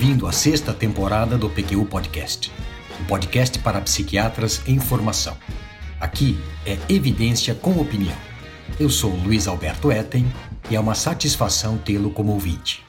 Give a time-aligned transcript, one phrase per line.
[0.00, 2.50] bem-vindo à sexta temporada do PQU Podcast,
[2.98, 5.36] um podcast para psiquiatras em formação.
[6.00, 8.16] Aqui é evidência com opinião.
[8.78, 10.24] Eu sou Luiz Alberto Etten
[10.70, 12.82] e é uma satisfação tê-lo como ouvinte.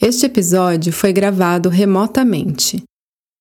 [0.00, 2.82] Este episódio foi gravado remotamente.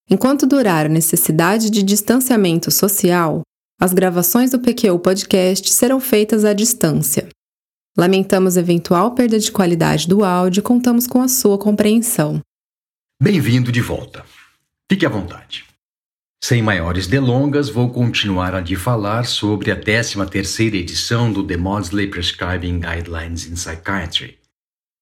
[0.07, 3.41] Enquanto durar a necessidade de distanciamento social,
[3.81, 7.27] as gravações do PQU Podcast serão feitas à distância.
[7.97, 12.39] Lamentamos eventual perda de qualidade do áudio e contamos com a sua compreensão.
[13.23, 14.25] Bem-vindo de volta.
[14.91, 15.63] Fique à vontade.
[16.43, 22.07] Sem maiores delongas, vou continuar a lhe falar sobre a 13ª edição do The Maudsley
[22.07, 24.39] Prescribing Guidelines in Psychiatry,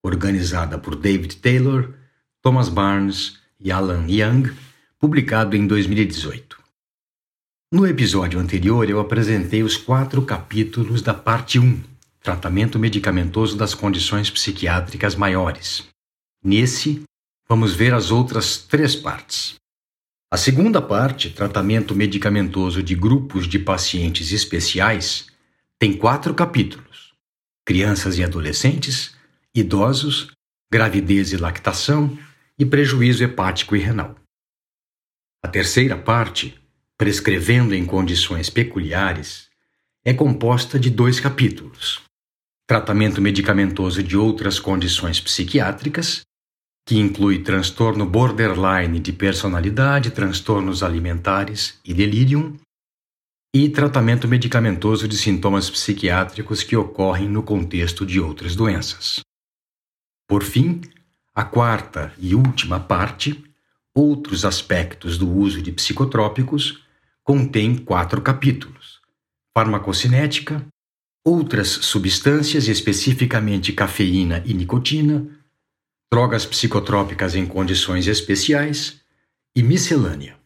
[0.04, 1.94] organizada por David Taylor,
[2.41, 4.54] Thomas Barnes e Alan Young,
[4.99, 6.62] publicado em 2018.
[7.72, 11.82] No episódio anterior, eu apresentei os quatro capítulos da parte 1
[12.21, 15.88] tratamento medicamentoso das condições psiquiátricas maiores.
[16.43, 17.02] Nesse,
[17.50, 19.55] vamos ver as outras três partes.
[20.32, 25.28] A segunda parte, tratamento medicamentoso de grupos de pacientes especiais,
[25.80, 27.14] tem quatro capítulos:
[27.66, 29.16] crianças e adolescentes,
[29.55, 30.32] idosos,
[30.72, 32.16] gravidez e lactação
[32.60, 34.16] e prejuízo hepático e renal.
[35.44, 36.62] A terceira parte,
[36.96, 39.50] prescrevendo em condições peculiares,
[40.05, 42.04] é composta de dois capítulos:
[42.68, 46.22] tratamento medicamentoso de outras condições psiquiátricas,
[46.90, 52.59] que inclui transtorno borderline de personalidade, transtornos alimentares e delírio,
[53.55, 59.20] e tratamento medicamentoso de sintomas psiquiátricos que ocorrem no contexto de outras doenças.
[60.27, 60.81] Por fim,
[61.35, 63.40] a quarta e última parte,
[63.93, 66.84] outros aspectos do uso de psicotrópicos,
[67.24, 69.00] contém quatro capítulos:
[69.56, 70.66] farmacocinética,
[71.24, 75.38] outras substâncias, especificamente cafeína e nicotina,
[76.12, 79.02] drogas psicotrópicas em condições especiais
[79.56, 80.38] e miscelânea.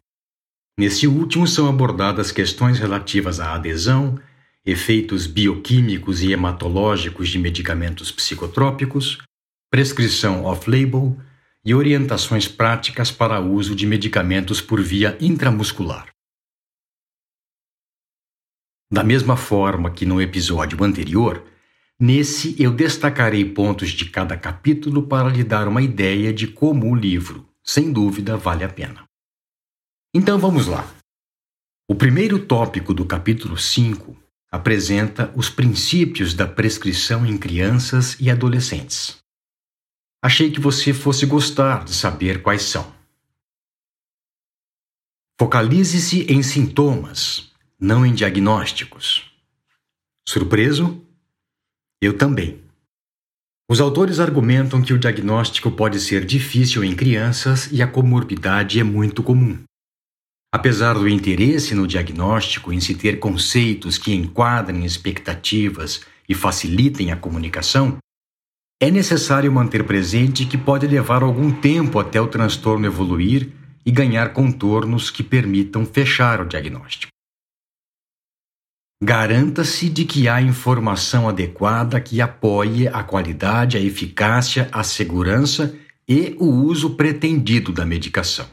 [0.77, 4.19] Nesse último são abordadas questões relativas à adesão,
[4.65, 9.19] efeitos bioquímicos e hematológicos de medicamentos psicotrópicos,
[9.69, 11.17] prescrição off-label
[11.63, 16.09] e orientações práticas para uso de medicamentos por via intramuscular.
[18.91, 21.43] Da mesma forma que no episódio anterior,
[22.03, 26.93] nesse eu destacarei pontos de cada capítulo para lhe dar uma ideia de como o
[26.93, 29.05] livro, sem dúvida, vale a pena.
[30.13, 30.85] Então vamos lá.
[31.89, 34.17] O primeiro tópico do capítulo 5
[34.51, 39.17] apresenta os princípios da prescrição em crianças e adolescentes.
[40.21, 42.93] Achei que você fosse gostar de saber quais são.
[45.39, 47.49] Focalize-se em sintomas,
[47.79, 49.31] não em diagnósticos.
[50.27, 51.01] Surpreso?
[52.03, 52.59] Eu também.
[53.71, 58.83] Os autores argumentam que o diagnóstico pode ser difícil em crianças e a comorbidade é
[58.83, 59.57] muito comum.
[60.53, 67.15] Apesar do interesse no diagnóstico em se ter conceitos que enquadrem expectativas e facilitem a
[67.15, 67.95] comunicação,
[68.81, 73.49] é necessário manter presente que pode levar algum tempo até o transtorno evoluir
[73.85, 77.12] e ganhar contornos que permitam fechar o diagnóstico.
[79.03, 85.77] Garanta-se de que há informação adequada que apoie a qualidade, a eficácia, a segurança
[86.07, 88.49] e o uso pretendido da medicação.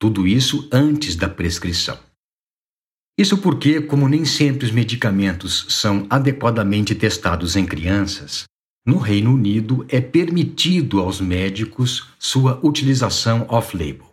[0.00, 1.98] Tudo isso antes da prescrição.
[3.18, 8.44] Isso porque, como nem sempre os medicamentos são adequadamente testados em crianças,
[8.86, 14.10] no Reino Unido é permitido aos médicos sua utilização off-label.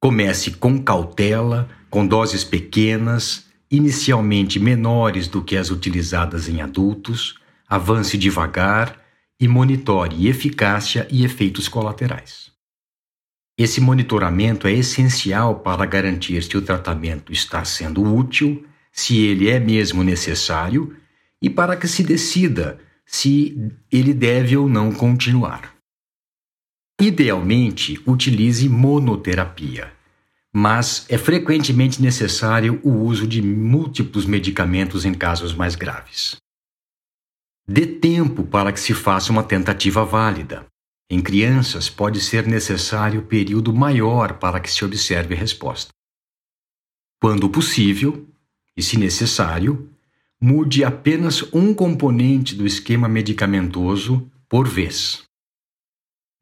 [0.00, 8.16] Comece com cautela, com doses pequenas inicialmente menores do que as utilizadas em adultos, avance
[8.16, 8.98] devagar
[9.38, 12.50] e monitore eficácia e efeitos colaterais.
[13.58, 19.58] Esse monitoramento é essencial para garantir se o tratamento está sendo útil, se ele é
[19.58, 20.96] mesmo necessário
[21.42, 25.74] e para que se decida se ele deve ou não continuar.
[27.00, 29.97] Idealmente, utilize monoterapia
[30.58, 36.34] mas é frequentemente necessário o uso de múltiplos medicamentos em casos mais graves.
[37.64, 40.66] Dê tempo para que se faça uma tentativa válida.
[41.08, 45.92] Em crianças, pode ser necessário período maior para que se observe a resposta.
[47.22, 48.26] Quando possível,
[48.76, 49.88] e se necessário,
[50.40, 55.22] mude apenas um componente do esquema medicamentoso por vez.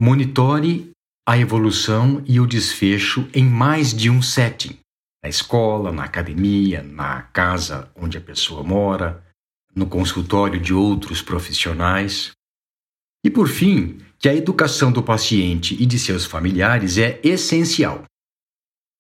[0.00, 0.95] Monitore
[1.28, 4.78] a evolução e o desfecho em mais de um setting
[5.26, 9.24] na escola, na academia, na casa onde a pessoa mora,
[9.74, 12.30] no consultório de outros profissionais.
[13.24, 18.04] E por fim, que a educação do paciente e de seus familiares é essencial.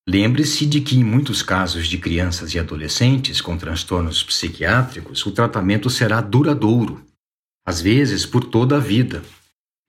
[0.08, 5.88] Lembre-se de que, em muitos casos de crianças e adolescentes com transtornos psiquiátricos, o tratamento
[5.88, 7.04] será duradouro,
[7.64, 9.22] às vezes por toda a vida,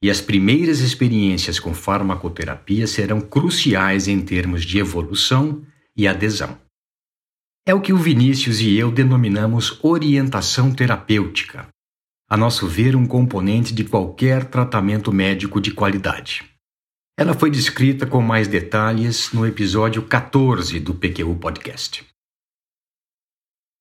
[0.02, 5.64] e as primeiras experiências com farmacoterapia serão cruciais em termos de evolução
[5.96, 6.58] e adesão.
[7.66, 11.68] É o que o Vinícius e eu denominamos orientação terapêutica,
[12.30, 16.44] a nosso ver, um componente de qualquer tratamento médico de qualidade.
[17.18, 22.06] Ela foi descrita com mais detalhes no episódio 14 do PQU Podcast.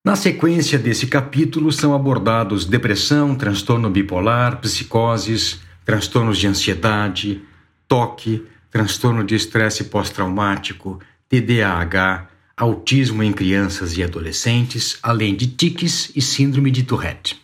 [0.04, 7.42] Na sequência desse capítulo são abordados depressão, transtorno bipolar, psicoses, transtornos de ansiedade,
[7.86, 16.20] toque, transtorno de estresse pós-traumático, TDAH, autismo em crianças e adolescentes, além de tiques e
[16.20, 17.40] síndrome de Tourette.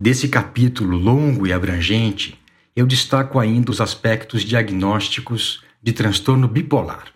[0.00, 2.38] Desse capítulo longo e abrangente,
[2.76, 7.12] eu destaco ainda os aspectos diagnósticos de transtorno bipolar.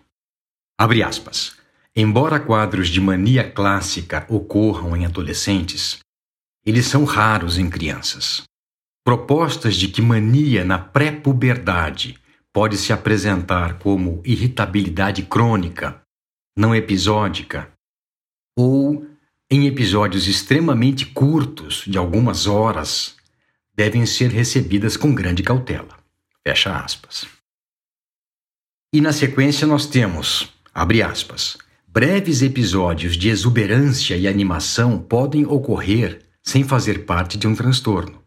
[0.77, 1.55] Abre aspas.
[1.95, 5.99] Embora quadros de mania clássica ocorram em adolescentes,
[6.65, 8.43] eles são raros em crianças.
[9.03, 12.17] Propostas de que mania na pré-puberdade
[12.53, 16.01] pode se apresentar como irritabilidade crônica,
[16.55, 17.69] não episódica,
[18.57, 19.05] ou
[19.51, 23.15] em episódios extremamente curtos, de algumas horas,
[23.75, 25.97] devem ser recebidas com grande cautela.
[26.47, 27.27] Fecha aspas.
[28.93, 31.57] E na sequência nós temos, abre aspas,
[31.87, 38.22] breves episódios de exuberância e animação podem ocorrer sem fazer parte de um transtorno.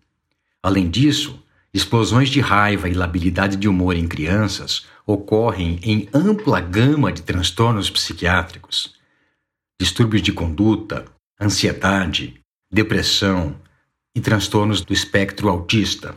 [0.67, 1.41] Além disso,
[1.73, 7.89] explosões de raiva e labilidade de humor em crianças ocorrem em ampla gama de transtornos
[7.89, 8.97] psiquiátricos,
[9.81, 11.05] distúrbios de conduta,
[11.41, 13.55] ansiedade, depressão,
[14.13, 16.17] e transtornos do espectro autista.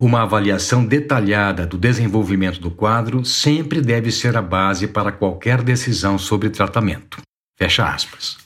[0.00, 6.16] Uma avaliação detalhada do desenvolvimento do quadro sempre deve ser a base para qualquer decisão
[6.16, 7.20] sobre tratamento.
[7.58, 8.38] Fecha aspas.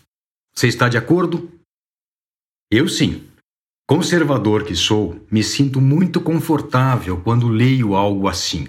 [0.54, 1.52] Você está de acordo?
[2.70, 3.29] Eu sim.
[3.90, 8.68] Conservador que sou, me sinto muito confortável quando leio algo assim.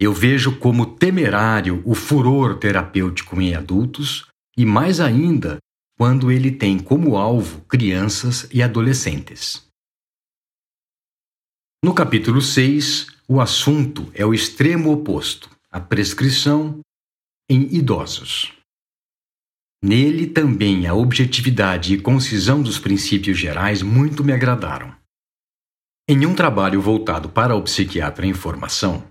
[0.00, 4.26] Eu vejo como temerário o furor terapêutico em adultos
[4.56, 5.58] e, mais ainda,
[5.98, 9.68] quando ele tem como alvo crianças e adolescentes.
[11.84, 16.80] No capítulo 6, o assunto é o extremo oposto, a prescrição
[17.50, 18.53] em idosos.
[19.86, 24.96] Nele também a objetividade e concisão dos princípios gerais muito me agradaram.
[26.08, 29.06] Em um trabalho voltado para o psiquiatra em formação,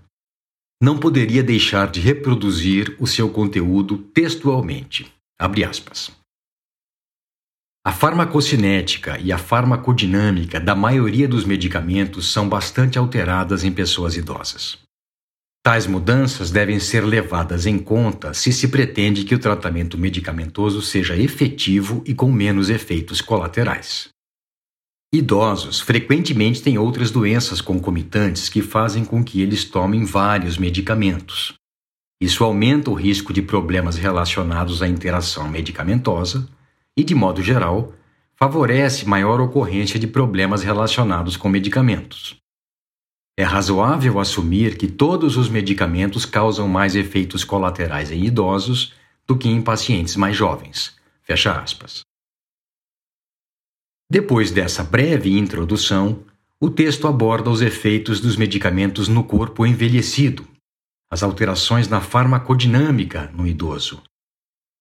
[0.81, 5.13] não poderia deixar de reproduzir o seu conteúdo textualmente.
[7.85, 14.82] A farmacocinética e a farmacodinâmica da maioria dos medicamentos são bastante alteradas em pessoas idosas.
[15.65, 21.15] Tais mudanças devem ser levadas em conta se se pretende que o tratamento medicamentoso seja
[21.15, 24.09] efetivo e com menos efeitos colaterais.
[25.13, 31.53] Idosos frequentemente têm outras doenças concomitantes que fazem com que eles tomem vários medicamentos.
[32.19, 36.45] Isso aumenta o risco de problemas relacionados à interação medicamentosa
[36.97, 37.93] e, de modo geral,
[38.35, 42.42] favorece maior ocorrência de problemas relacionados com medicamentos.
[43.35, 48.93] É razoável assumir que todos os medicamentos causam mais efeitos colaterais em idosos
[49.25, 50.95] do que em pacientes mais jovens.
[51.23, 52.01] Fecha aspas.
[54.11, 56.23] Depois dessa breve introdução,
[56.59, 60.47] o texto aborda os efeitos dos medicamentos no corpo envelhecido,
[61.11, 64.03] as alterações na farmacodinâmica no idoso,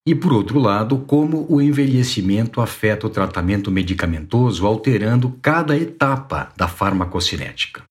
[0.06, 6.68] e, por outro lado, como o envelhecimento afeta o tratamento medicamentoso, alterando cada etapa da
[6.68, 7.84] farmacocinética.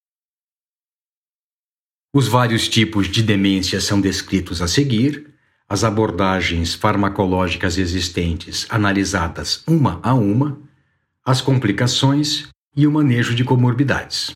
[2.13, 5.33] Os vários tipos de demência são descritos a seguir,
[5.67, 10.59] as abordagens farmacológicas existentes analisadas uma a uma,
[11.25, 14.31] as complicações e o manejo de comorbidades.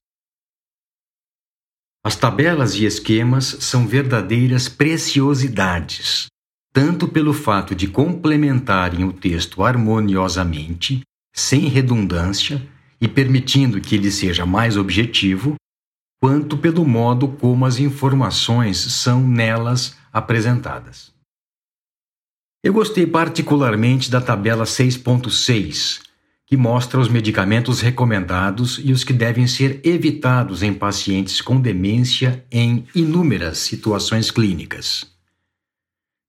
[2.03, 6.27] As tabelas e esquemas são verdadeiras preciosidades
[6.75, 10.99] tanto pelo fato de complementarem o texto harmoniosamente,
[11.33, 12.61] sem redundância
[12.99, 15.55] e permitindo que ele seja mais objetivo,
[16.21, 21.13] quanto pelo modo como as informações são nelas apresentadas.
[22.63, 26.01] Eu gostei particularmente da tabela 6.6,
[26.47, 32.45] que mostra os medicamentos recomendados e os que devem ser evitados em pacientes com demência
[32.51, 35.15] em inúmeras situações clínicas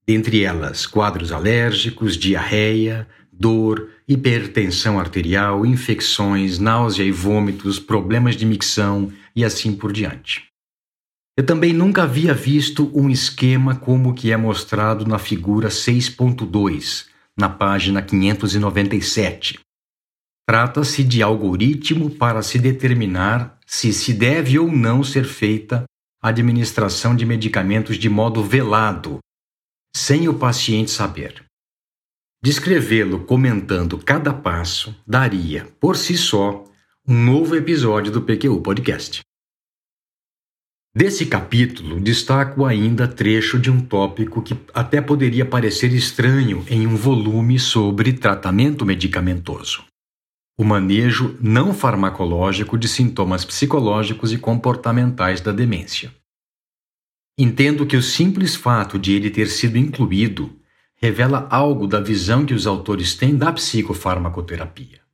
[0.07, 9.11] dentre elas quadros alérgicos, diarreia, dor, hipertensão arterial, infecções, náusea e vômitos, problemas de micção
[9.37, 10.47] e assim por diante.
[11.37, 17.05] Eu também nunca havia visto um esquema como o que é mostrado na figura 6.2,
[17.37, 19.59] na página 597.
[20.47, 25.83] Trata-se de algoritmo para se determinar se se deve ou não ser feita
[26.19, 29.19] a administração de medicamentos de modo velado,
[29.95, 31.45] sem o paciente saber.
[32.41, 36.66] Descrevê-lo comentando cada passo daria, por si só,
[37.09, 39.21] um novo episódio do PQU Podcast.
[40.93, 46.97] Desse capítulo, destaco ainda trecho de um tópico que até poderia parecer estranho em um
[46.97, 49.85] volume sobre tratamento medicamentoso:
[50.59, 56.13] o manejo não farmacológico de sintomas psicológicos e comportamentais da demência.
[57.39, 60.59] Entendo que o simples fato de ele ter sido incluído
[60.97, 65.06] revela algo da visão que os autores têm da psicofarmacoterapia,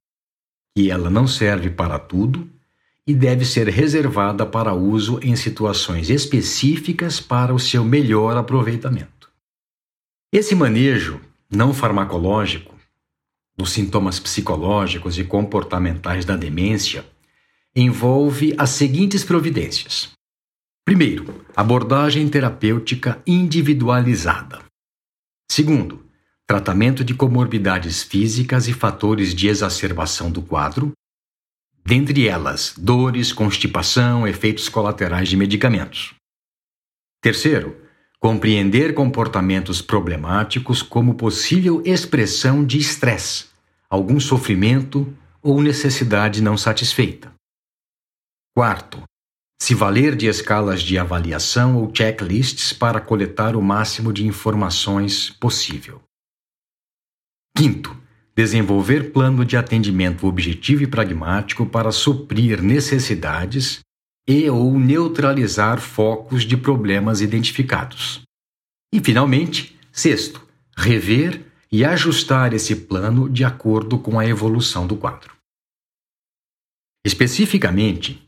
[0.75, 2.50] que ela não serve para tudo
[3.06, 9.30] e deve ser reservada para uso em situações específicas para o seu melhor aproveitamento.
[10.32, 12.74] Esse manejo não farmacológico
[13.56, 17.06] dos sintomas psicológicos e comportamentais da demência
[17.75, 20.12] envolve as seguintes providências.
[20.86, 24.60] Primeiro, abordagem terapêutica individualizada.
[25.50, 26.03] Segundo,
[26.53, 30.91] tratamento de comorbidades físicas e fatores de exacerbação do quadro,
[31.83, 36.13] dentre elas dores, constipação, efeitos colaterais de medicamentos.
[37.19, 37.75] Terceiro,
[38.19, 43.45] compreender comportamentos problemáticos como possível expressão de estresse,
[43.89, 47.33] algum sofrimento ou necessidade não satisfeita.
[48.55, 49.01] Quarto,
[49.60, 56.00] se valer de escalas de avaliação ou checklists para coletar o máximo de informações possível.
[57.55, 57.95] Quinto,
[58.36, 63.81] desenvolver plano de atendimento objetivo e pragmático para suprir necessidades
[64.27, 68.22] e ou neutralizar focos de problemas identificados.
[68.91, 70.45] E, finalmente, sexto,
[70.75, 75.33] rever e ajustar esse plano de acordo com a evolução do quadro.
[77.05, 78.27] Especificamente,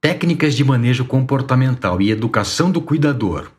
[0.00, 3.50] técnicas de manejo comportamental e educação do cuidador,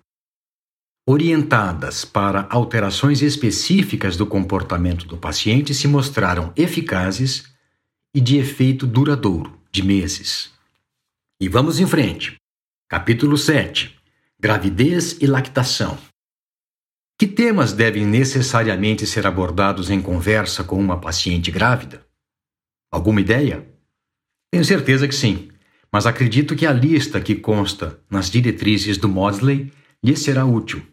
[1.08, 7.46] orientadas para alterações específicas do comportamento do paciente, se mostraram eficazes
[8.14, 10.52] e de efeito duradouro, de meses.
[11.42, 12.36] E vamos em frente.
[12.90, 13.98] Capítulo 7
[14.40, 15.98] Gravidez e lactação.
[17.18, 22.06] Que temas devem necessariamente ser abordados em conversa com uma paciente grávida?
[22.92, 23.68] Alguma ideia?
[24.52, 25.50] Tenho certeza que sim
[25.92, 29.72] mas acredito que a lista que consta nas diretrizes do Maudsley
[30.04, 30.86] lhe será útil.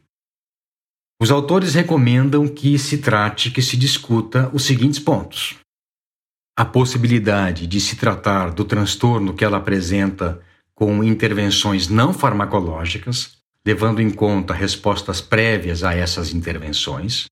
[1.24, 5.56] Os autores recomendam que se trate, que se discuta os seguintes pontos:
[6.54, 10.38] a possibilidade de se tratar do transtorno que ela apresenta
[10.74, 17.24] com intervenções não farmacológicas, levando em conta respostas prévias a essas intervenções,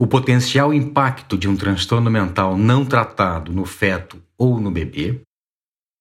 [0.00, 5.20] o potencial impacto de um transtorno mental não tratado no feto ou no bebê,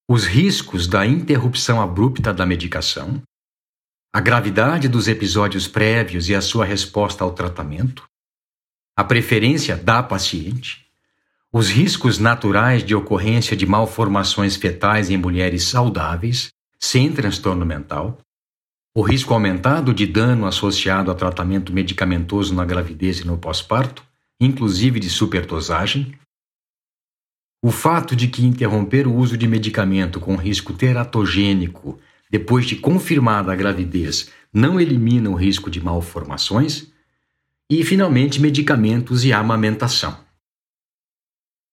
[0.10, 3.22] os riscos da interrupção abrupta da medicação,
[4.18, 8.04] a gravidade dos episódios prévios e a sua resposta ao tratamento,
[8.98, 10.88] a preferência da paciente,
[11.54, 18.18] os riscos naturais de ocorrência de malformações fetais em mulheres saudáveis, sem transtorno mental,
[18.96, 24.04] o risco aumentado de dano associado a tratamento medicamentoso na gravidez e no pós-parto,
[24.42, 26.18] inclusive de superdosagem,
[27.64, 33.52] o fato de que interromper o uso de medicamento com risco teratogênico depois de confirmada
[33.52, 36.88] a gravidez não elimina o risco de malformações.
[37.70, 40.18] E, finalmente, medicamentos e amamentação.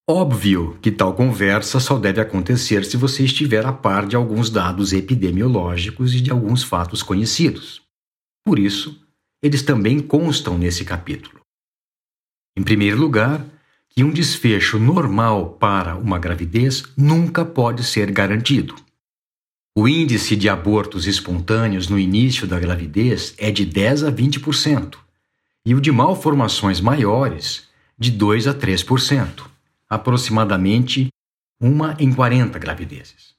[0.09, 4.93] Óbvio que tal conversa só deve acontecer se você estiver a par de alguns dados
[4.93, 7.81] epidemiológicos e de alguns fatos conhecidos.
[8.45, 9.01] Por isso,
[9.43, 11.41] eles também constam nesse capítulo.
[12.57, 13.47] Em primeiro lugar,
[13.89, 18.75] que um desfecho normal para uma gravidez nunca pode ser garantido.
[19.77, 24.97] O índice de abortos espontâneos no início da gravidez é de 10 a 20%,
[25.67, 29.45] e o de malformações maiores de 2 a 3%,
[29.91, 31.09] aproximadamente
[31.61, 33.35] uma em 40 gravidezes.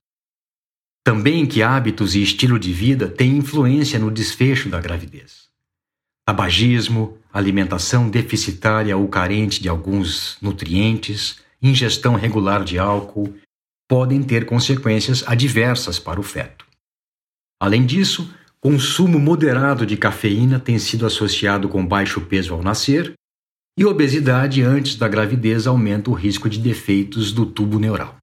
[1.05, 5.47] Também que hábitos e estilo de vida têm influência no desfecho da gravidez.
[6.25, 13.33] Tabagismo, alimentação deficitária ou carente de alguns nutrientes, ingestão regular de álcool,
[13.87, 16.65] podem ter consequências adversas para o feto.
[17.59, 23.13] Além disso, consumo moderado de cafeína tem sido associado com baixo peso ao nascer,
[23.77, 28.15] E obesidade antes da gravidez aumenta o risco de defeitos do tubo neural.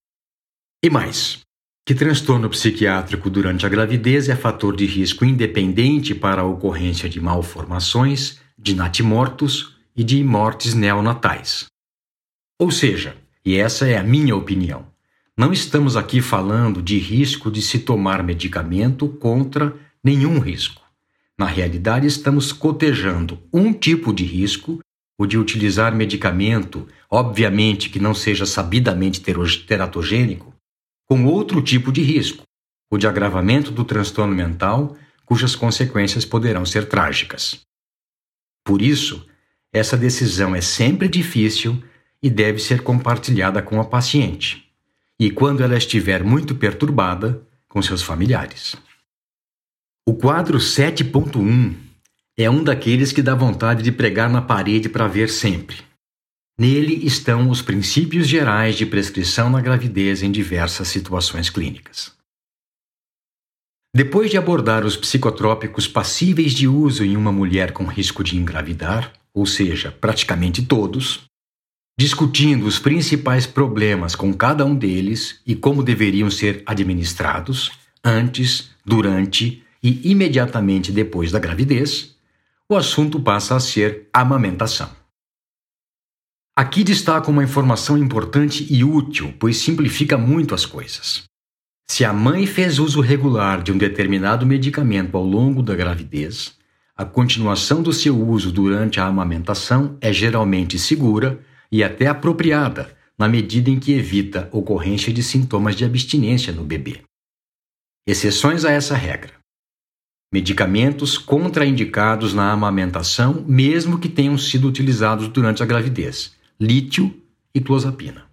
[0.82, 1.40] E mais,
[1.86, 7.20] que transtorno psiquiátrico durante a gravidez é fator de risco independente para a ocorrência de
[7.20, 11.66] malformações, de natimortos e de mortes neonatais.
[12.58, 13.14] Ou seja,
[13.44, 14.86] e essa é a minha opinião,
[15.42, 20.80] não estamos aqui falando de risco de se tomar medicamento contra nenhum risco.
[21.36, 24.78] Na realidade, estamos cotejando um tipo de risco,
[25.18, 29.20] o de utilizar medicamento, obviamente que não seja sabidamente
[29.66, 30.54] teratogênico,
[31.08, 32.44] com outro tipo de risco,
[32.88, 34.96] o de agravamento do transtorno mental,
[35.26, 37.62] cujas consequências poderão ser trágicas.
[38.64, 39.26] Por isso,
[39.72, 41.82] essa decisão é sempre difícil
[42.22, 44.71] e deve ser compartilhada com a paciente,
[45.20, 48.76] e quando ela estiver muito perturbada, com seus familiares.
[50.06, 51.74] O quadro 7.1
[52.36, 55.78] é um daqueles que dá vontade de pregar na parede para ver sempre.
[56.58, 62.12] Nele estão os princípios gerais de prescrição na gravidez em diversas situações clínicas.
[63.94, 69.12] Depois de abordar os psicotrópicos passíveis de uso em uma mulher com risco de engravidar,
[69.34, 71.24] ou seja, praticamente todos,
[71.98, 77.70] discutindo os principais problemas com cada um deles e como deveriam ser administrados
[78.04, 82.16] antes, durante e imediatamente depois da gravidez,
[82.68, 84.90] o assunto passa a ser amamentação.
[86.56, 91.24] Aqui destaco uma informação importante e útil, pois simplifica muito as coisas.
[91.88, 96.54] Se a mãe fez uso regular de um determinado medicamento ao longo da gravidez,
[96.96, 101.40] a continuação do seu uso durante a amamentação é geralmente segura
[101.72, 107.02] e até apropriada, na medida em que evita ocorrência de sintomas de abstinência no bebê.
[108.06, 109.32] Exceções a essa regra.
[110.32, 117.14] Medicamentos contraindicados na amamentação, mesmo que tenham sido utilizados durante a gravidez: lítio
[117.54, 118.26] e clozapina.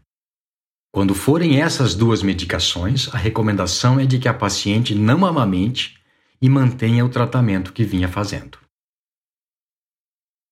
[0.91, 5.99] Quando forem essas duas medicações, a recomendação é de que a paciente não amamente
[6.41, 8.57] e mantenha o tratamento que vinha fazendo.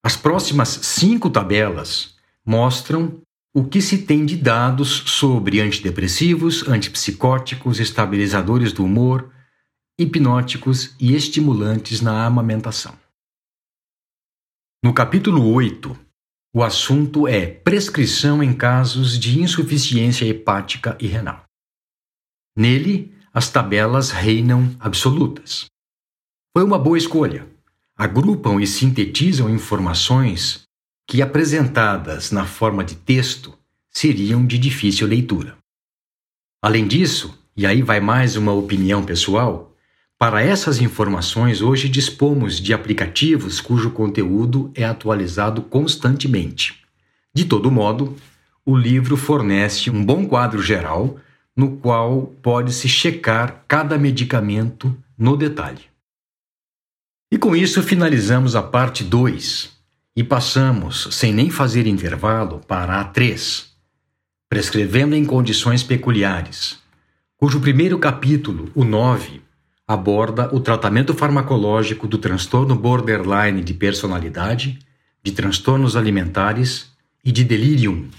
[0.06, 2.17] As próximas cinco tabelas
[2.48, 3.22] mostram
[3.54, 9.34] o que se tem de dados sobre antidepressivos, antipsicóticos, estabilizadores do humor,
[10.00, 12.98] hipnóticos e estimulantes na amamentação.
[14.82, 15.98] No capítulo 8,
[16.54, 21.44] o assunto é prescrição em casos de insuficiência hepática e renal.
[22.56, 25.66] Nele, as tabelas reinam absolutas.
[26.56, 27.46] Foi uma boa escolha.
[27.96, 30.67] Agrupam e sintetizam informações
[31.08, 33.58] que, apresentadas na forma de texto,
[33.90, 35.58] seriam de difícil leitura.
[36.62, 39.74] Além disso, e aí vai mais uma opinião pessoal,
[40.20, 46.84] para essas informações, hoje dispomos de aplicativos cujo conteúdo é atualizado constantemente.
[47.34, 48.18] De todo modo,
[48.66, 51.18] o livro fornece um bom quadro geral
[51.56, 55.86] no qual pode-se checar cada medicamento no detalhe.
[57.32, 59.77] E com isso finalizamos a parte 2
[60.18, 63.72] e passamos, sem nem fazer intervalo, para a 3,
[64.50, 66.80] prescrevendo em condições peculiares,
[67.38, 69.42] cujo primeiro capítulo, o 9,
[69.88, 74.80] aborda o tratamento farmacológico do transtorno borderline de personalidade,
[75.24, 76.92] de transtornos alimentares
[77.24, 78.10] e de delirium.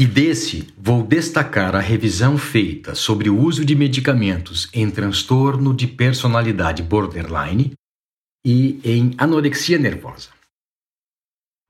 [0.00, 5.86] E desse vou destacar a revisão feita sobre o uso de medicamentos em transtorno de
[5.86, 7.74] personalidade borderline
[8.42, 10.33] e em anorexia nervosa.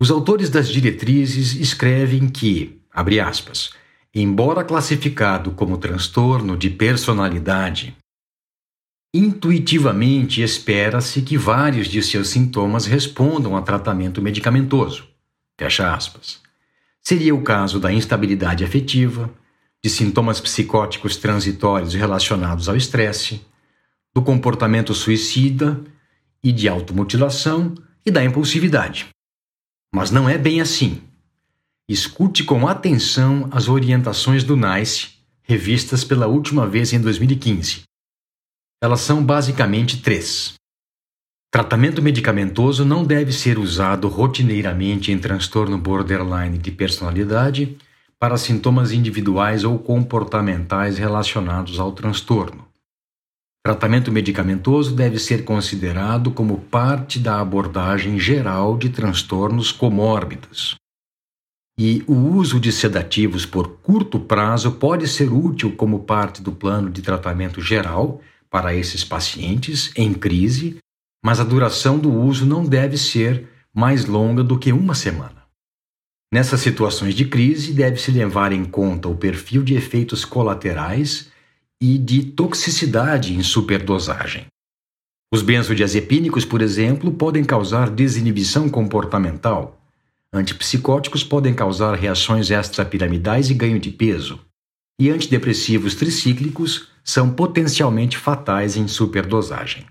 [0.01, 3.71] Os autores das diretrizes escrevem que, abre aspas,
[4.15, 7.97] embora classificado como transtorno de personalidade,
[9.17, 15.07] Intuitivamente espera-se que vários de seus sintomas respondam a tratamento medicamentoso.
[15.57, 16.41] Fecha aspas.
[17.01, 19.33] Seria o caso da instabilidade afetiva,
[19.81, 23.41] de sintomas psicóticos transitórios relacionados ao estresse,
[24.13, 25.81] do comportamento suicida
[26.43, 27.73] e de automutilação
[28.05, 29.14] e da impulsividade.
[29.95, 31.01] Mas não é bem assim.
[31.89, 35.11] Escute com atenção as orientações do NICE,
[35.45, 37.83] revistas pela última vez em 2015.
[38.83, 40.55] Elas são basicamente três.
[41.49, 47.79] Tratamento medicamentoso não deve ser usado rotineiramente em transtorno borderline de personalidade
[48.19, 52.64] para sintomas individuais ou comportamentais relacionados ao transtorno.
[53.67, 60.75] Tratamento medicamentoso deve ser considerado como parte da abordagem geral de transtornos comórbidos.
[61.79, 66.91] E o uso de sedativos por curto prazo pode ser útil como parte do plano
[66.91, 70.77] de tratamento geral para esses pacientes em crise,
[71.25, 75.43] mas a duração do uso não deve ser mais longa do que uma semana.
[76.31, 81.33] Nessas situações de crise, deve-se levar em conta o perfil de efeitos colaterais
[81.81, 84.47] e de toxicidade em superdosagem.
[85.33, 89.81] Os benzodiazepínicos, por exemplo, podem causar desinibição comportamental.
[90.33, 94.41] Antipsicóticos podem causar reações extrapiramidais e ganho de peso.
[95.01, 99.87] E antidepressivos tricíclicos são potencialmente fatais em superdosagem.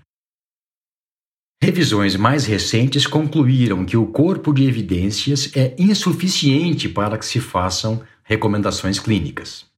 [1.62, 8.02] Revisões mais recentes concluíram que o corpo de evidências é insuficiente para que se façam
[8.22, 9.73] recomendações clínicas.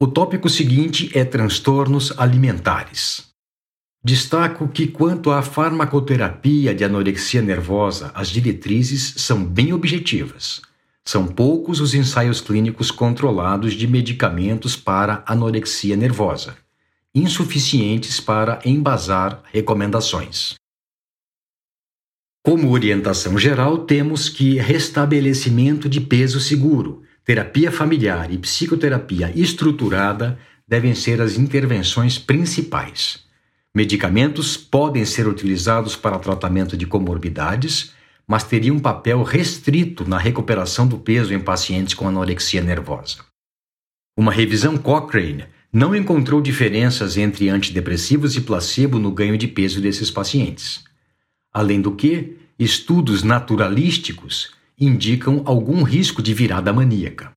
[0.00, 3.28] O tópico seguinte é transtornos alimentares.
[4.04, 10.60] Destaco que, quanto à farmacoterapia de anorexia nervosa, as diretrizes são bem objetivas.
[11.04, 16.56] São poucos os ensaios clínicos controlados de medicamentos para anorexia nervosa
[17.16, 20.52] insuficientes para embasar recomendações.
[22.44, 30.94] Como orientação geral, temos que restabelecimento de peso seguro, terapia familiar e psicoterapia estruturada devem
[30.94, 33.24] ser as intervenções principais.
[33.74, 37.92] Medicamentos podem ser utilizados para tratamento de comorbidades,
[38.28, 43.24] mas teriam um papel restrito na recuperação do peso em pacientes com anorexia nervosa.
[44.16, 50.12] Uma revisão Cochrane não encontrou diferenças entre antidepressivos e placebo no ganho de peso desses
[50.12, 50.84] pacientes.
[51.52, 57.32] Além do que, estudos naturalísticos indicam algum risco de virada maníaca.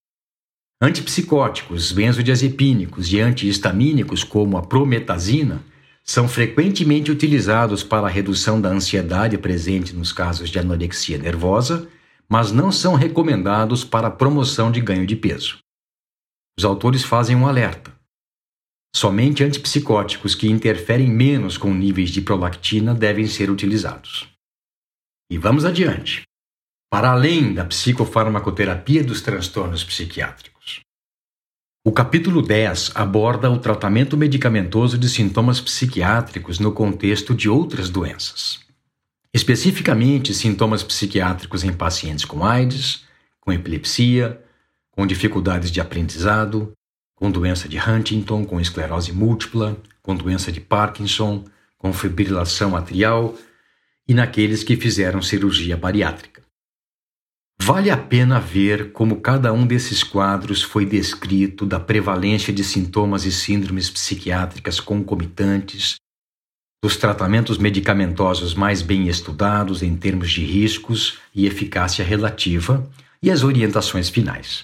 [0.82, 5.62] Antipsicóticos, benzodiazepínicos e antihistamínicos, como a prometazina,
[6.04, 11.88] são frequentemente utilizados para a redução da ansiedade presente nos casos de anorexia nervosa,
[12.28, 15.60] mas não são recomendados para a promoção de ganho de peso.
[16.58, 17.93] Os autores fazem um alerta.
[18.95, 24.28] Somente antipsicóticos que interferem menos com níveis de prolactina devem ser utilizados.
[25.32, 26.29] E vamos adiante.
[26.91, 30.80] Para além da psicofarmacoterapia dos transtornos psiquiátricos.
[31.86, 38.62] O capítulo 10 aborda o tratamento medicamentoso de sintomas psiquiátricos no contexto de outras doenças.
[39.32, 43.06] Especificamente, sintomas psiquiátricos em pacientes com AIDS,
[43.39, 44.43] com epilepsia,
[44.89, 46.73] com dificuldades de aprendizado,
[47.15, 51.45] com doença de Huntington, com esclerose múltipla, com doença de Parkinson,
[51.78, 53.36] com fibrilação atrial
[54.08, 56.38] e naqueles que fizeram cirurgia bariátrica.
[57.71, 63.25] Vale a pena ver como cada um desses quadros foi descrito da prevalência de sintomas
[63.25, 65.97] e síndromes psiquiátricas concomitantes,
[66.84, 72.89] dos tratamentos medicamentosos mais bem estudados em termos de riscos e eficácia relativa
[73.21, 74.63] e as orientações finais.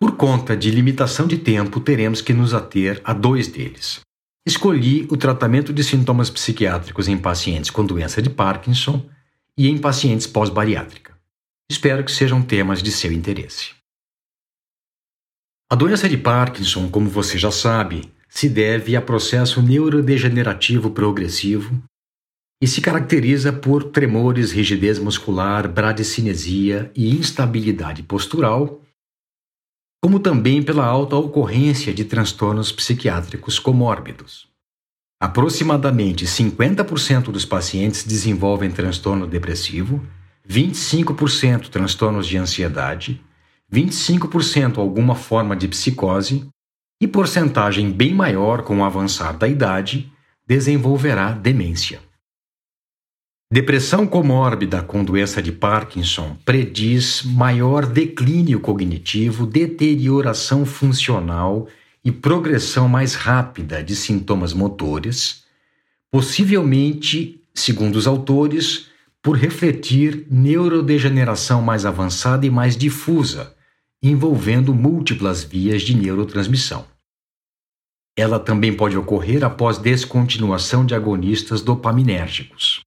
[0.00, 4.00] Por conta de limitação de tempo, teremos que nos ater a dois deles.
[4.44, 9.08] Escolhi o tratamento de sintomas psiquiátricos em pacientes com doença de Parkinson
[9.56, 11.11] e em pacientes pós-bariátrica.
[11.72, 13.70] Espero que sejam temas de seu interesse.
[15.70, 21.82] A doença de Parkinson, como você já sabe, se deve a processo neurodegenerativo progressivo
[22.62, 28.82] e se caracteriza por tremores, rigidez muscular, bradicinesia e instabilidade postural
[30.04, 34.46] como também pela alta ocorrência de transtornos psiquiátricos comórbidos.
[35.22, 40.04] Aproximadamente 50% dos pacientes desenvolvem transtorno depressivo,
[40.48, 43.20] 25% transtornos de ansiedade,
[43.72, 46.46] 25% alguma forma de psicose
[47.00, 50.12] e porcentagem bem maior com o avançar da idade
[50.46, 52.00] desenvolverá demência.
[53.52, 61.68] Depressão comórbida com doença de Parkinson prediz maior declínio cognitivo, deterioração funcional
[62.04, 65.44] e progressão mais rápida de sintomas motores,
[66.10, 68.86] possivelmente, segundo os autores,
[69.22, 73.54] por refletir neurodegeneração mais avançada e mais difusa,
[74.02, 76.84] envolvendo múltiplas vias de neurotransmissão.
[78.16, 82.80] Ela também pode ocorrer após descontinuação de agonistas dopaminérgicos.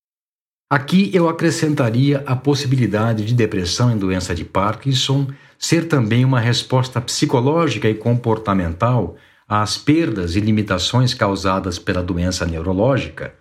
[0.70, 7.00] Aqui eu acrescentaria a possibilidade de depressão em doença de Parkinson ser também uma resposta
[7.00, 9.16] psicológica e comportamental
[9.48, 13.34] às perdas e limitações causadas pela doença neurológica,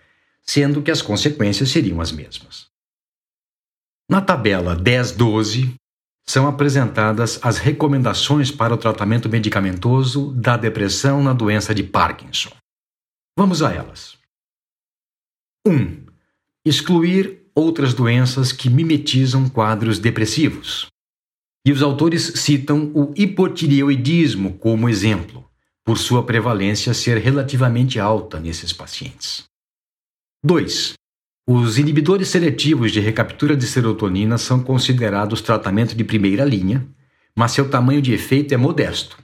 [0.42, 2.73] sendo que as consequências seriam as mesmas.
[4.08, 5.74] Na tabela 1012
[6.26, 12.50] são apresentadas as recomendações para o tratamento medicamentoso da depressão na doença de Parkinson.
[13.36, 14.16] Vamos a elas.
[15.66, 15.72] 1.
[15.72, 16.06] Um,
[16.64, 20.86] excluir outras doenças que mimetizam quadros depressivos.
[21.66, 25.48] E os autores citam o hipotireoidismo como exemplo,
[25.84, 29.44] por sua prevalência ser relativamente alta nesses pacientes.
[30.44, 30.94] 2.
[31.46, 36.88] Os inibidores seletivos de recaptura de serotonina são considerados tratamento de primeira linha,
[37.36, 39.18] mas seu tamanho de efeito é modesto.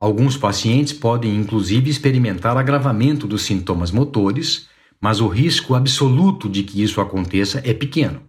[0.00, 4.66] Alguns pacientes podem inclusive experimentar agravamento dos sintomas motores,
[4.98, 8.22] mas o risco absoluto de que isso aconteça é pequeno.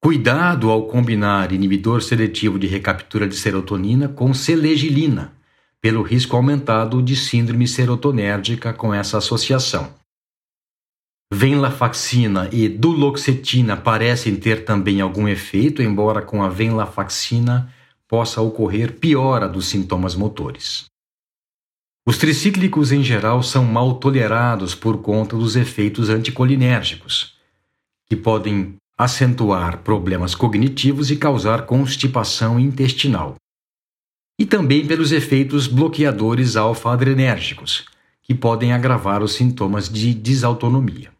[0.00, 5.32] Cuidado ao combinar inibidor seletivo de recaptura de serotonina com selegilina,
[5.80, 10.03] pelo risco aumentado de síndrome serotonérgica com essa associação.
[11.32, 17.72] Venlafaxina e duloxetina parecem ter também algum efeito, embora com a venlafaxina
[18.06, 20.84] possa ocorrer piora dos sintomas motores.
[22.06, 27.34] Os tricíclicos em geral são mal tolerados por conta dos efeitos anticolinérgicos,
[28.06, 33.36] que podem acentuar problemas cognitivos e causar constipação intestinal.
[34.38, 37.86] E também pelos efeitos bloqueadores alfa-adrenérgicos,
[38.22, 41.13] que podem agravar os sintomas de desautonomia.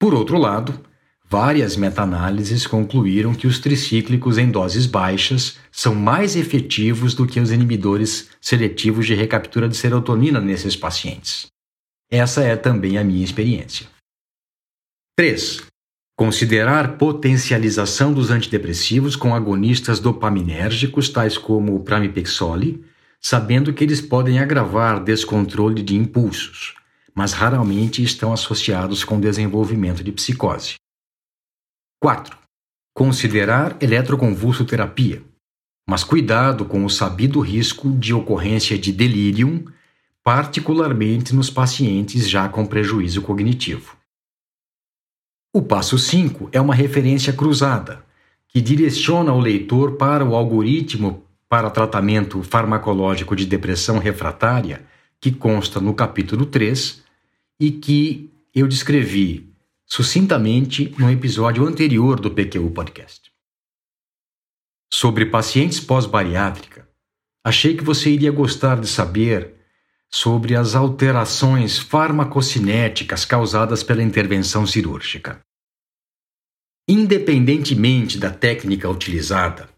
[0.00, 0.80] Por outro lado,
[1.28, 7.52] várias meta-análises concluíram que os tricíclicos em doses baixas são mais efetivos do que os
[7.52, 11.48] inibidores seletivos de recaptura de serotonina nesses pacientes.
[12.10, 13.88] Essa é também a minha experiência.
[15.18, 15.64] 3.
[16.16, 22.82] Considerar potencialização dos antidepressivos com agonistas dopaminérgicos, tais como o pramipexole,
[23.20, 26.79] sabendo que eles podem agravar descontrole de impulsos
[27.14, 30.74] mas raramente estão associados com desenvolvimento de psicose.
[32.00, 32.36] 4.
[32.94, 35.22] Considerar eletroconvulsoterapia,
[35.88, 39.72] mas cuidado com o sabido risco de ocorrência de delírio,
[40.22, 43.96] particularmente nos pacientes já com prejuízo cognitivo.
[45.52, 48.04] O passo 5 é uma referência cruzada,
[48.48, 54.86] que direciona o leitor para o algoritmo para tratamento farmacológico de depressão refratária
[55.20, 57.02] que consta no capítulo 3
[57.58, 59.52] e que eu descrevi
[59.86, 63.30] sucintamente no episódio anterior do PQU Podcast.
[64.92, 66.88] Sobre pacientes pós-bariátrica,
[67.44, 69.54] achei que você iria gostar de saber
[70.10, 75.40] sobre as alterações farmacocinéticas causadas pela intervenção cirúrgica.
[76.88, 79.68] Independentemente da técnica utilizada,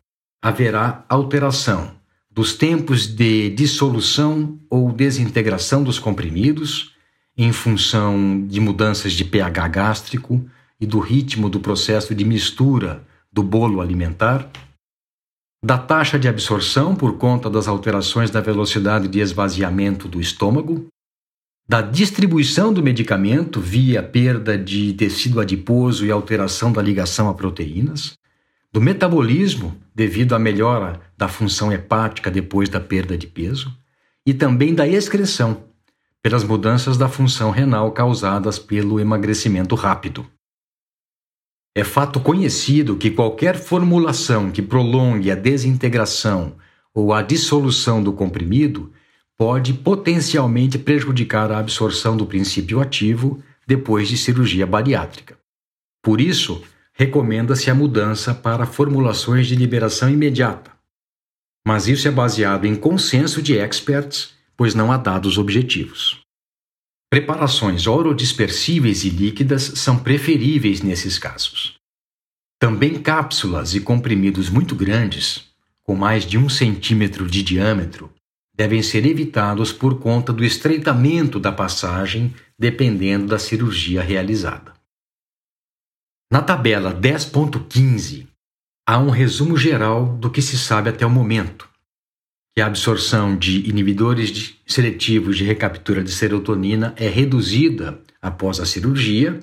[0.42, 2.00] haverá alteração
[2.34, 6.94] dos tempos de dissolução ou desintegração dos comprimidos,
[7.36, 10.44] em função de mudanças de pH gástrico
[10.80, 14.50] e do ritmo do processo de mistura do bolo alimentar,
[15.64, 20.86] da taxa de absorção por conta das alterações da velocidade de esvaziamento do estômago,
[21.68, 28.14] da distribuição do medicamento via perda de tecido adiposo e alteração da ligação a proteínas,
[28.72, 33.76] do metabolismo devido à melhora da função hepática depois da perda de peso
[34.26, 35.64] e também da excreção
[36.22, 40.24] pelas mudanças da função renal causadas pelo emagrecimento rápido.
[41.74, 46.56] É fato conhecido que qualquer formulação que prolongue a desintegração
[46.94, 48.92] ou a dissolução do comprimido
[49.38, 55.38] pode potencialmente prejudicar a absorção do princípio ativo depois de cirurgia bariátrica.
[56.02, 56.62] Por isso,
[56.94, 60.70] recomenda-se a mudança para formulações de liberação imediata.
[61.66, 66.20] Mas isso é baseado em consenso de experts, pois não há dados objetivos.
[67.10, 71.74] Preparações orodispersíveis e líquidas são preferíveis nesses casos.
[72.58, 75.50] Também cápsulas e comprimidos muito grandes,
[75.82, 78.10] com mais de um centímetro de diâmetro,
[78.54, 84.71] devem ser evitados por conta do estreitamento da passagem, dependendo da cirurgia realizada.
[86.32, 88.26] Na tabela 10.15,
[88.86, 91.68] há um resumo geral do que se sabe até o momento,
[92.54, 98.64] que a absorção de inibidores de seletivos de recaptura de serotonina é reduzida após a
[98.64, 99.40] cirurgia,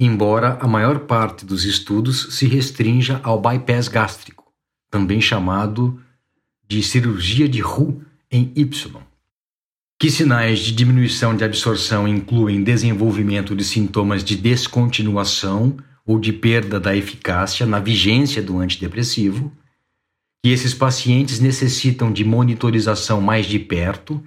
[0.00, 4.52] embora a maior parte dos estudos se restrinja ao bypass gástrico,
[4.90, 6.02] também chamado
[6.66, 9.05] de cirurgia de Roux em Y.
[9.98, 16.78] Que sinais de diminuição de absorção incluem desenvolvimento de sintomas de descontinuação ou de perda
[16.78, 19.50] da eficácia na vigência do antidepressivo,
[20.44, 24.22] que esses pacientes necessitam de monitorização mais de perto,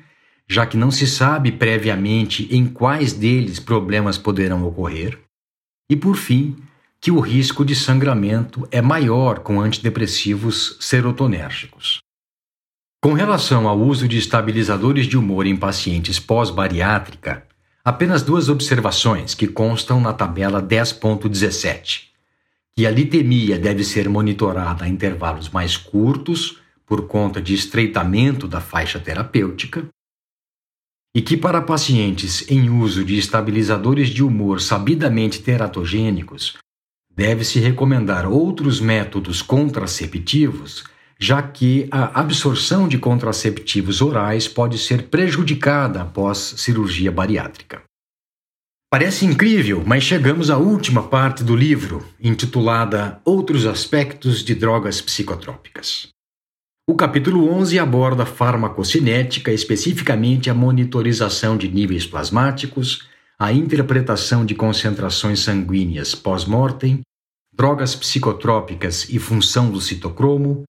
[0.49, 5.19] já que não se sabe previamente em quais deles problemas poderão ocorrer,
[5.87, 6.57] e por fim,
[6.99, 11.99] que o risco de sangramento é maior com antidepressivos serotonérgicos.
[13.01, 17.47] Com relação ao uso de estabilizadores de humor em pacientes pós-bariátrica,
[17.81, 22.09] apenas duas observações que constam na tabela 10.17.
[22.75, 28.59] Que a litemia deve ser monitorada a intervalos mais curtos por conta de estreitamento da
[28.59, 29.87] faixa terapêutica,
[31.15, 36.57] e que para pacientes em uso de estabilizadores de humor sabidamente teratogênicos,
[37.15, 40.83] deve-se recomendar outros métodos contraceptivos,
[41.19, 47.83] já que a absorção de contraceptivos orais pode ser prejudicada após cirurgia bariátrica.
[48.91, 56.07] Parece incrível, mas chegamos à última parte do livro, intitulada Outros Aspectos de Drogas Psicotrópicas.
[56.89, 65.41] O capítulo 11 aborda farmacocinética, especificamente a monitorização de níveis plasmáticos, a interpretação de concentrações
[65.41, 67.01] sanguíneas pós-mortem,
[67.53, 70.63] drogas psicotrópicas e função do citocromo,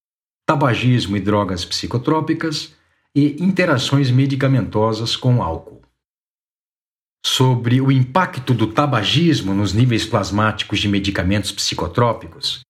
[0.50, 2.74] tabagismo e drogas psicotrópicas
[3.14, 5.80] e interações medicamentosas com álcool.
[7.24, 12.62] Sobre o impacto do tabagismo nos níveis plasmáticos de medicamentos psicotrópicos,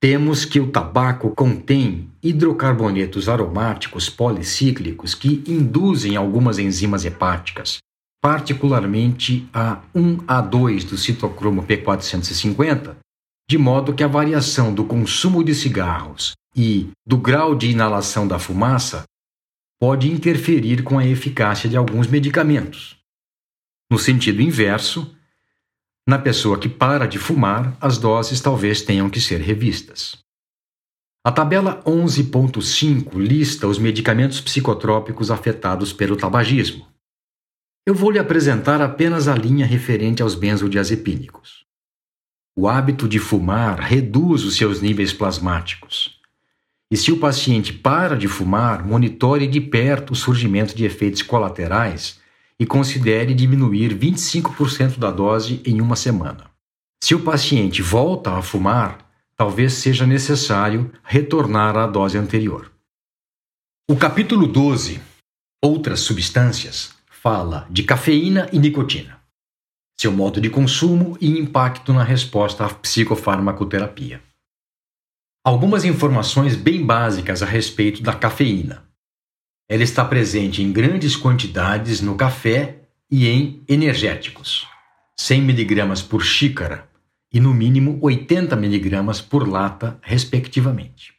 [0.00, 7.78] temos que o tabaco contém hidrocarbonetos aromáticos policíclicos que induzem algumas enzimas hepáticas,
[8.22, 12.94] particularmente a 1A2 do citocromo P450,
[13.48, 18.38] de modo que a variação do consumo de cigarros e do grau de inalação da
[18.38, 19.04] fumaça
[19.78, 22.96] pode interferir com a eficácia de alguns medicamentos.
[23.90, 25.14] No sentido inverso,
[26.08, 30.18] na pessoa que para de fumar, as doses talvez tenham que ser revistas.
[31.24, 36.86] A tabela 11.5 lista os medicamentos psicotrópicos afetados pelo tabagismo.
[37.84, 41.65] Eu vou lhe apresentar apenas a linha referente aos benzodiazepínicos.
[42.58, 46.18] O hábito de fumar reduz os seus níveis plasmáticos.
[46.90, 52.18] E se o paciente para de fumar, monitore de perto o surgimento de efeitos colaterais
[52.58, 56.50] e considere diminuir 25% da dose em uma semana.
[57.02, 62.72] Se o paciente volta a fumar, talvez seja necessário retornar à dose anterior.
[63.90, 65.00] O capítulo 12,
[65.62, 69.15] Outras substâncias, fala de cafeína e nicotina,
[69.98, 74.22] seu modo de consumo e impacto na resposta à psicofarmacoterapia.
[75.44, 78.84] Algumas informações bem básicas a respeito da cafeína.
[79.68, 84.66] Ela está presente em grandes quantidades no café e em energéticos,
[85.18, 86.88] 100 mg por xícara
[87.32, 91.14] e no mínimo 80 mg por lata, respectivamente.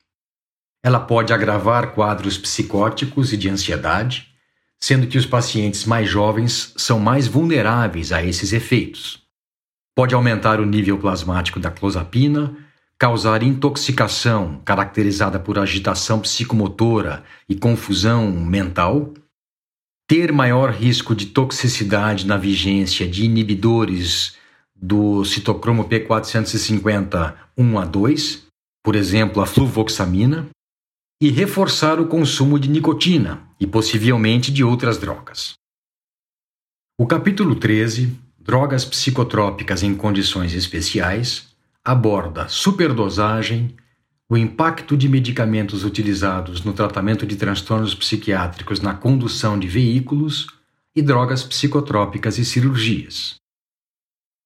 [0.83, 4.33] Ela pode agravar quadros psicóticos e de ansiedade,
[4.79, 9.23] sendo que os pacientes mais jovens são mais vulneráveis a esses efeitos.
[9.95, 12.55] Pode aumentar o nível plasmático da clozapina,
[12.99, 19.13] causar intoxicação caracterizada por agitação psicomotora e confusão mental,
[20.07, 24.37] ter maior risco de toxicidade na vigência de inibidores
[24.75, 28.47] do citocromo P450 1 a 2,
[28.83, 30.47] por exemplo, a fluvoxamina,
[31.19, 35.55] e reforçar o consumo de nicotina e possivelmente de outras drogas.
[36.99, 41.49] O capítulo 13, Drogas psicotrópicas em condições especiais,
[41.83, 43.75] aborda superdosagem,
[44.29, 50.47] o impacto de medicamentos utilizados no tratamento de transtornos psiquiátricos na condução de veículos
[50.95, 53.35] e drogas psicotrópicas e cirurgias.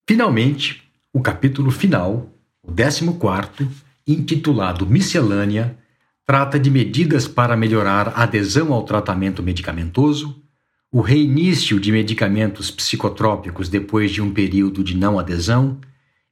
[0.09, 2.27] Finalmente, o capítulo final,
[2.63, 3.69] o 14,
[4.07, 5.77] intitulado Miscelânea,
[6.31, 10.41] trata de medidas para melhorar a adesão ao tratamento medicamentoso,
[10.89, 15.77] o reinício de medicamentos psicotrópicos depois de um período de não adesão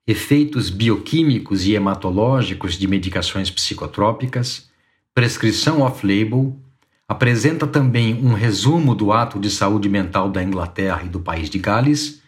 [0.08, 4.70] efeitos bioquímicos e hematológicos de medicações psicotrópicas,
[5.14, 6.58] prescrição off-label,
[7.06, 11.60] apresenta também um resumo do ato de saúde mental da Inglaterra e do país de
[11.60, 12.22] Gales,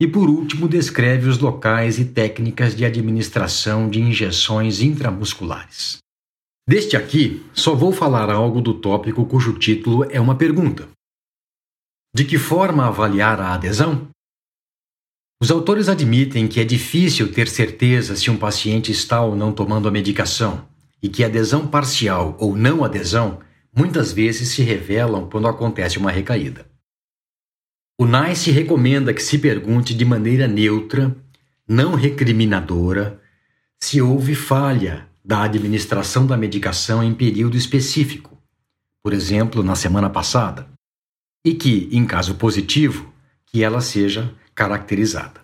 [0.00, 6.02] e por último descreve os locais e técnicas de administração de injeções intramusculares.
[6.66, 10.88] Deste aqui, só vou falar algo do tópico cujo título é uma pergunta.
[12.14, 14.08] De que forma avaliar a adesão?
[15.42, 19.88] Os autores admitem que é difícil ter certeza se um paciente está ou não tomando
[19.88, 20.66] a medicação
[21.02, 23.40] e que adesão parcial ou não adesão
[23.76, 26.66] muitas vezes se revelam quando acontece uma recaída.
[27.98, 31.14] O NICE recomenda que se pergunte de maneira neutra,
[31.68, 33.20] não recriminadora,
[33.78, 38.36] se houve falha da administração da medicação em período específico,
[39.02, 40.68] por exemplo, na semana passada,
[41.44, 43.12] e que, em caso positivo,
[43.46, 45.42] que ela seja caracterizada.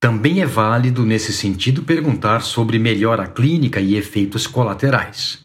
[0.00, 5.40] Também é válido, nesse sentido, perguntar sobre melhora clínica e efeitos colaterais.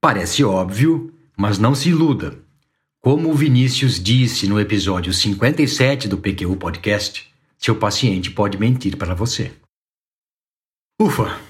[0.00, 2.38] Parece óbvio, mas não se iluda.
[3.00, 9.14] Como o Vinícius disse no episódio 57 do PQU Podcast, seu paciente pode mentir para
[9.14, 9.52] você.
[11.00, 11.45] Ufa!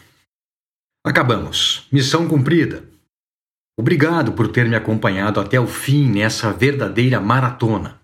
[1.07, 1.87] Acabamos.
[1.93, 2.83] Missão cumprida.
[3.79, 8.01] Obrigado por ter me acompanhado até o fim nessa verdadeira maratona.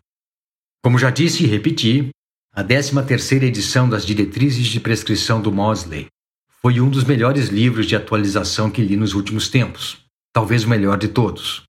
[0.84, 2.11] Como já disse e repeti,
[2.55, 6.07] a 13ª edição das Diretrizes de Prescrição do Mosley
[6.61, 9.98] foi um dos melhores livros de atualização que li nos últimos tempos,
[10.32, 11.64] talvez o melhor de todos.